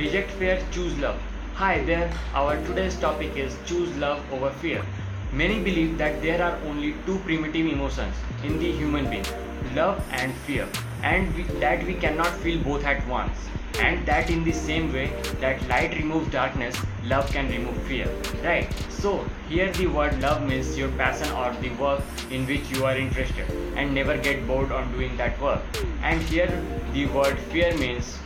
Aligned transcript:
Reject 0.00 0.30
fear, 0.30 0.58
choose 0.70 0.98
love. 0.98 1.20
Hi 1.56 1.84
there, 1.84 2.10
our 2.32 2.56
today's 2.64 2.96
topic 3.00 3.36
is 3.36 3.54
choose 3.66 3.94
love 3.98 4.22
over 4.32 4.48
fear. 4.60 4.82
Many 5.30 5.58
believe 5.62 5.98
that 5.98 6.22
there 6.22 6.42
are 6.42 6.56
only 6.68 6.94
two 7.04 7.18
primitive 7.26 7.66
emotions 7.66 8.14
in 8.42 8.58
the 8.58 8.72
human 8.72 9.10
being 9.10 9.26
love 9.74 10.02
and 10.12 10.32
fear, 10.46 10.66
and 11.02 11.34
we, 11.34 11.42
that 11.64 11.84
we 11.84 11.92
cannot 11.92 12.32
feel 12.44 12.62
both 12.62 12.86
at 12.86 13.06
once. 13.08 13.36
And 13.78 14.06
that 14.06 14.30
in 14.30 14.42
the 14.42 14.52
same 14.52 14.90
way 14.90 15.12
that 15.40 15.68
light 15.68 15.94
removes 15.98 16.30
darkness, 16.30 16.80
love 17.04 17.30
can 17.30 17.50
remove 17.50 17.76
fear. 17.82 18.08
Right? 18.42 18.72
So, 18.88 19.22
here 19.50 19.70
the 19.70 19.86
word 19.88 20.18
love 20.22 20.42
means 20.48 20.78
your 20.78 20.90
passion 21.02 21.30
or 21.32 21.52
the 21.60 21.74
work 21.84 22.02
in 22.30 22.46
which 22.46 22.70
you 22.70 22.86
are 22.86 22.96
interested 22.96 23.50
and 23.76 23.94
never 23.94 24.16
get 24.16 24.46
bored 24.46 24.72
on 24.72 24.90
doing 24.92 25.14
that 25.18 25.38
work. 25.42 25.60
And 26.02 26.22
here 26.22 26.50
the 26.94 27.06
word 27.08 27.38
fear 27.52 27.76
means 27.76 28.18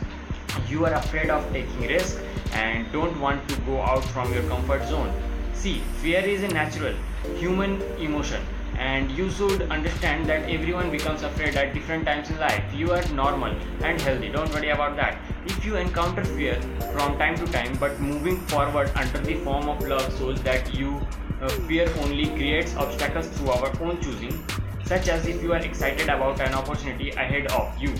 you 0.69 0.85
are 0.85 0.93
afraid 0.93 1.29
of 1.29 1.51
taking 1.51 1.87
risk 1.87 2.19
and 2.53 2.91
don't 2.91 3.19
want 3.19 3.47
to 3.49 3.55
go 3.61 3.81
out 3.81 4.03
from 4.05 4.33
your 4.33 4.43
comfort 4.43 4.85
zone. 4.87 5.13
See 5.53 5.79
fear 6.01 6.19
is 6.19 6.43
a 6.43 6.47
natural 6.47 6.95
human 7.37 7.81
emotion 7.99 8.41
and 8.77 9.11
you 9.11 9.29
should 9.29 9.61
understand 9.71 10.25
that 10.27 10.49
everyone 10.49 10.91
becomes 10.91 11.23
afraid 11.23 11.55
at 11.55 11.73
different 11.73 12.05
times 12.05 12.29
in 12.29 12.39
life. 12.39 12.63
You 12.73 12.91
are 12.91 13.07
normal 13.09 13.55
and 13.81 13.99
healthy. 14.01 14.29
Don't 14.29 14.51
worry 14.53 14.69
about 14.69 14.95
that. 14.97 15.17
If 15.45 15.65
you 15.65 15.77
encounter 15.77 16.25
fear 16.25 16.59
from 16.93 17.17
time 17.17 17.35
to 17.37 17.45
time 17.51 17.77
but 17.79 17.99
moving 17.99 18.39
forward 18.47 18.91
under 18.95 19.19
the 19.19 19.35
form 19.35 19.69
of 19.69 19.87
love 19.87 20.17
shows 20.17 20.41
that 20.43 20.73
you 20.73 21.05
uh, 21.41 21.49
fear 21.67 21.91
only 22.01 22.27
creates 22.35 22.75
obstacles 22.75 23.27
through 23.27 23.49
our 23.51 23.71
own 23.81 24.01
choosing 24.01 24.43
such 24.85 25.07
as 25.07 25.25
if 25.27 25.41
you 25.41 25.53
are 25.53 25.59
excited 25.59 26.09
about 26.09 26.39
an 26.39 26.53
opportunity 26.53 27.09
ahead 27.11 27.47
of 27.51 27.77
you. 27.77 27.93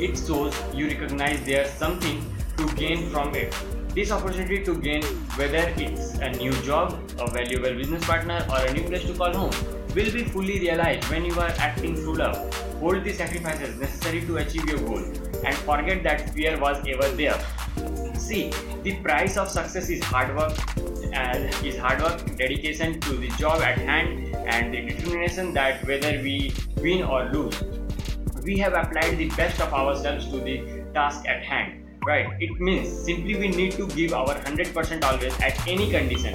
It 0.00 0.16
shows 0.16 0.54
you 0.72 0.86
recognize 0.88 1.44
there's 1.44 1.70
something 1.70 2.24
to 2.56 2.68
gain 2.74 3.10
from 3.10 3.34
it. 3.34 3.54
This 3.94 4.12
opportunity 4.12 4.62
to 4.64 4.76
gain, 4.80 5.02
whether 5.36 5.72
it's 5.76 6.14
a 6.14 6.30
new 6.30 6.52
job, 6.62 6.96
a 7.18 7.28
valuable 7.30 7.74
business 7.74 8.04
partner, 8.04 8.46
or 8.50 8.64
a 8.66 8.72
new 8.72 8.84
place 8.84 9.04
to 9.06 9.14
call 9.14 9.32
home, 9.32 9.50
will 9.94 10.12
be 10.12 10.24
fully 10.24 10.60
realized 10.60 11.08
when 11.10 11.24
you 11.24 11.34
are 11.40 11.52
acting 11.58 11.96
through 11.96 12.16
love. 12.16 12.54
Hold 12.80 13.02
the 13.02 13.12
sacrifices 13.12 13.76
necessary 13.80 14.20
to 14.20 14.36
achieve 14.36 14.68
your 14.68 14.78
goal 14.78 15.02
and 15.44 15.54
forget 15.56 16.04
that 16.04 16.30
fear 16.30 16.58
was 16.60 16.78
ever 16.86 17.08
there. 17.16 17.40
See, 18.14 18.52
the 18.82 18.96
price 18.96 19.36
of 19.36 19.48
success 19.48 19.88
is 19.88 20.04
hard 20.04 20.36
work, 20.36 20.56
and 21.12 21.54
is 21.64 21.76
hard 21.76 22.02
work, 22.02 22.36
dedication 22.36 23.00
to 23.00 23.14
the 23.14 23.28
job 23.38 23.60
at 23.62 23.78
hand, 23.78 24.34
and 24.46 24.72
the 24.72 24.80
determination 24.82 25.52
that 25.54 25.86
whether 25.86 26.12
we 26.22 26.52
win 26.76 27.02
or 27.02 27.24
lose, 27.32 27.62
we 28.42 28.58
have 28.58 28.72
applied 28.72 29.18
the 29.18 29.28
best 29.30 29.60
of 29.60 29.72
ourselves 29.72 30.26
to 30.30 30.38
the 30.40 30.82
task 30.94 31.28
at 31.28 31.42
hand. 31.42 31.84
Right? 32.06 32.26
It 32.40 32.58
means 32.60 32.88
simply 32.88 33.36
we 33.36 33.48
need 33.48 33.72
to 33.72 33.86
give 33.88 34.12
our 34.12 34.34
100% 34.34 35.04
always 35.04 35.38
at 35.40 35.66
any 35.68 35.90
condition. 35.90 36.34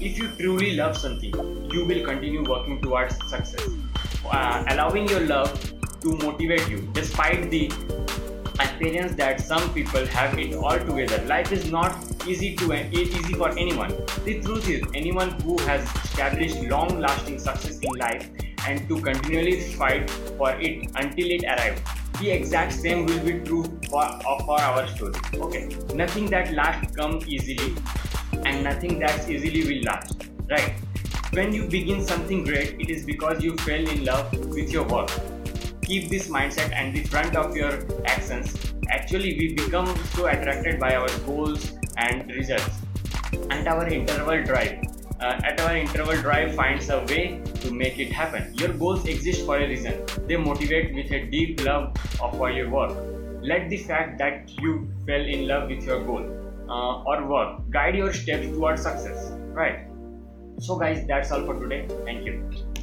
If 0.00 0.18
you 0.18 0.28
truly 0.38 0.76
love 0.76 0.96
something, 0.96 1.34
you 1.70 1.84
will 1.84 2.04
continue 2.04 2.44
working 2.44 2.80
towards 2.80 3.16
success, 3.28 3.68
uh, 4.30 4.64
allowing 4.68 5.08
your 5.08 5.20
love 5.20 5.74
to 6.00 6.16
motivate 6.18 6.68
you 6.68 6.80
despite 6.92 7.50
the 7.50 7.68
appearance 8.74 9.14
that 9.16 9.40
some 9.40 9.72
people 9.72 10.06
have 10.06 10.38
it 10.38 10.54
all 10.54 10.78
together. 10.78 11.24
Life 11.26 11.52
is 11.52 11.70
not 11.70 11.96
easy 12.26 12.54
to 12.56 12.72
easy 12.92 13.34
for 13.34 13.50
anyone. 13.50 13.90
The 14.24 14.40
truth 14.40 14.68
is, 14.68 14.82
anyone 14.94 15.30
who 15.42 15.58
has 15.62 15.82
established 16.04 16.60
long-lasting 16.62 17.38
success 17.38 17.78
in 17.80 17.92
life 17.92 18.28
and 18.66 18.88
to 18.88 19.00
continually 19.00 19.60
fight 19.60 20.10
for 20.10 20.50
it 20.52 20.90
until 20.96 21.30
it 21.30 21.44
arrives. 21.44 21.80
The 22.20 22.30
exact 22.30 22.72
same 22.72 23.06
will 23.06 23.20
be 23.20 23.40
true 23.40 23.64
for, 23.90 24.04
for 24.46 24.60
our 24.60 24.86
story. 24.88 25.14
Okay, 25.34 25.68
nothing 25.94 26.30
that 26.30 26.52
lasts 26.54 26.94
comes 26.96 27.26
easily, 27.28 27.74
and 28.44 28.64
nothing 28.64 28.98
that's 28.98 29.28
easily 29.28 29.64
will 29.66 29.82
last. 29.84 30.28
Right? 30.48 30.74
When 31.32 31.52
you 31.52 31.66
begin 31.68 32.04
something 32.06 32.44
great, 32.44 32.76
it 32.78 32.88
is 32.88 33.04
because 33.04 33.42
you 33.42 33.56
fell 33.58 33.88
in 33.88 34.04
love 34.04 34.32
with 34.48 34.70
your 34.70 34.84
work 34.84 35.10
keep 35.84 36.08
this 36.08 36.28
mindset 36.28 36.72
and 36.72 36.94
the 36.94 37.02
front 37.04 37.36
of 37.36 37.56
your 37.56 37.72
actions. 38.06 38.74
Actually 38.90 39.36
we 39.38 39.54
become 39.54 39.86
so 40.14 40.26
attracted 40.26 40.80
by 40.80 40.94
our 40.94 41.08
goals 41.26 41.72
and 41.96 42.30
results 42.30 42.80
and 43.50 43.68
our 43.68 43.86
interval 43.86 44.42
drive. 44.42 44.82
Uh, 45.20 45.40
at 45.44 45.60
our 45.60 45.76
interval 45.76 46.16
drive 46.22 46.54
finds 46.54 46.90
a 46.90 46.98
way 47.06 47.40
to 47.60 47.70
make 47.70 47.98
it 47.98 48.12
happen. 48.12 48.52
Your 48.54 48.72
goals 48.72 49.06
exist 49.06 49.46
for 49.46 49.58
a 49.58 49.68
reason. 49.68 50.04
They 50.26 50.36
motivate 50.36 50.94
with 50.94 51.10
a 51.12 51.26
deep 51.26 51.64
love 51.64 51.96
for 52.18 52.50
your 52.50 52.70
work. 52.70 52.92
Let 53.42 53.68
the 53.68 53.78
fact 53.78 54.18
that 54.18 54.50
you 54.60 54.90
fell 55.06 55.20
in 55.20 55.46
love 55.46 55.68
with 55.68 55.84
your 55.84 56.02
goal 56.04 56.24
uh, 56.68 57.02
or 57.04 57.26
work 57.26 57.70
guide 57.70 57.94
your 57.94 58.12
steps 58.12 58.46
towards 58.48 58.82
success. 58.82 59.30
Right. 59.52 59.86
So 60.58 60.76
guys 60.76 61.06
that's 61.06 61.30
all 61.30 61.44
for 61.44 61.58
today. 61.58 61.86
Thank 62.04 62.24
you 62.24 62.73